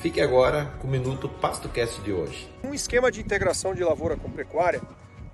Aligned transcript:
Fique 0.00 0.20
agora 0.20 0.66
com 0.78 0.86
o 0.86 0.90
Minuto 0.90 1.28
PastoCast 1.28 2.00
de 2.02 2.12
hoje. 2.12 2.48
Um 2.62 2.72
esquema 2.72 3.10
de 3.10 3.20
integração 3.20 3.74
de 3.74 3.82
lavoura 3.82 4.16
com 4.16 4.30
pecuária, 4.30 4.80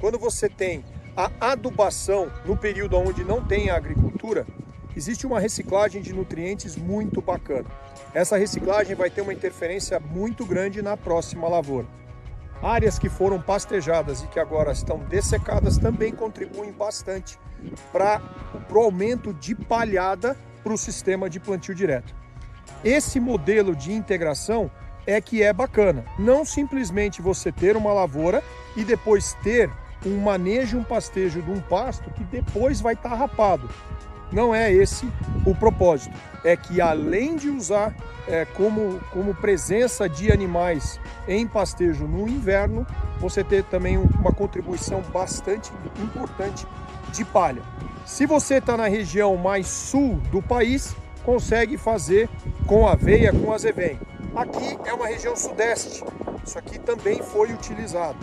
quando 0.00 0.18
você 0.18 0.48
tem 0.48 0.82
a 1.14 1.30
adubação 1.52 2.32
no 2.46 2.56
período 2.56 2.96
onde 2.96 3.22
não 3.24 3.44
tem 3.44 3.68
a 3.68 3.76
agricultura, 3.76 4.46
existe 4.96 5.26
uma 5.26 5.38
reciclagem 5.38 6.00
de 6.00 6.14
nutrientes 6.14 6.76
muito 6.76 7.20
bacana. 7.20 7.66
Essa 8.14 8.38
reciclagem 8.38 8.96
vai 8.96 9.10
ter 9.10 9.20
uma 9.20 9.34
interferência 9.34 10.00
muito 10.00 10.46
grande 10.46 10.80
na 10.80 10.96
próxima 10.96 11.46
lavoura. 11.46 11.86
Áreas 12.62 12.98
que 12.98 13.10
foram 13.10 13.42
pastejadas 13.42 14.22
e 14.22 14.28
que 14.28 14.40
agora 14.40 14.72
estão 14.72 14.98
dessecadas 14.98 15.76
também 15.76 16.10
contribuem 16.10 16.72
bastante 16.72 17.38
para 17.92 18.22
o 18.72 18.78
aumento 18.78 19.34
de 19.34 19.54
palhada 19.54 20.34
para 20.62 20.72
o 20.72 20.78
sistema 20.78 21.28
de 21.28 21.38
plantio 21.38 21.74
direto. 21.74 22.23
Esse 22.84 23.18
modelo 23.18 23.74
de 23.74 23.92
integração 23.92 24.70
é 25.06 25.18
que 25.20 25.42
é 25.42 25.52
bacana. 25.52 26.04
Não 26.18 26.44
simplesmente 26.44 27.22
você 27.22 27.50
ter 27.50 27.76
uma 27.76 27.92
lavoura 27.92 28.42
e 28.76 28.84
depois 28.84 29.32
ter 29.42 29.70
um 30.04 30.18
manejo, 30.18 30.78
um 30.78 30.84
pastejo 30.84 31.40
de 31.40 31.50
um 31.50 31.60
pasto 31.60 32.10
que 32.10 32.22
depois 32.24 32.82
vai 32.82 32.92
estar 32.92 33.10
tá 33.10 33.16
rapado. 33.16 33.70
Não 34.30 34.54
é 34.54 34.70
esse 34.70 35.08
o 35.46 35.54
propósito. 35.54 36.14
É 36.44 36.56
que 36.56 36.80
além 36.80 37.36
de 37.36 37.48
usar 37.48 37.94
é, 38.28 38.44
como, 38.44 39.00
como 39.10 39.34
presença 39.34 40.08
de 40.08 40.30
animais 40.30 41.00
em 41.26 41.46
pastejo 41.46 42.06
no 42.06 42.28
inverno, 42.28 42.86
você 43.18 43.42
ter 43.42 43.64
também 43.64 43.96
uma 43.96 44.32
contribuição 44.32 45.00
bastante 45.12 45.72
importante 46.02 46.66
de 47.12 47.24
palha. 47.24 47.62
Se 48.04 48.26
você 48.26 48.56
está 48.56 48.76
na 48.76 48.88
região 48.88 49.36
mais 49.36 49.66
sul 49.68 50.16
do 50.30 50.42
país, 50.42 50.94
consegue 51.24 51.76
fazer 51.76 52.28
com 52.66 52.86
aveia, 52.86 53.32
com 53.32 53.52
azevém. 53.52 53.98
Aqui 54.36 54.78
é 54.84 54.92
uma 54.92 55.06
região 55.06 55.34
sudeste, 55.34 56.04
isso 56.44 56.58
aqui 56.58 56.78
também 56.78 57.22
foi 57.22 57.52
utilizado. 57.52 58.18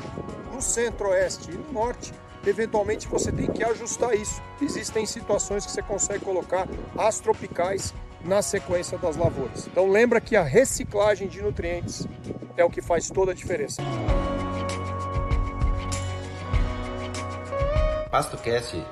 No 0.54 0.62
centro-oeste 0.62 1.52
e 1.52 1.54
no 1.56 1.72
norte, 1.72 2.14
eventualmente 2.46 3.08
você 3.08 3.32
tem 3.32 3.48
que 3.48 3.64
ajustar 3.64 4.14
isso. 4.14 4.42
Existem 4.62 5.06
situações 5.06 5.66
que 5.66 5.72
você 5.72 5.82
consegue 5.82 6.24
colocar 6.24 6.68
as 6.98 7.20
tropicais 7.20 7.94
na 8.24 8.42
sequência 8.42 8.98
das 8.98 9.16
lavouras. 9.16 9.68
Então 9.68 9.90
lembra 9.90 10.22
que 10.22 10.36
a 10.36 10.44
reciclagem 10.44 11.28
de 11.28 11.42
nutrientes 11.42 12.08
é 12.56 12.64
o 12.64 12.70
que 12.70 12.82
faz 12.82 13.10
toda 13.10 13.32
a 13.32 13.36
diferença. 13.36 13.82
PastoCast 18.12 18.86